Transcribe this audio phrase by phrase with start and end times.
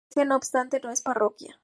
[0.01, 1.59] La iglesia, no obstante, no es parroquia.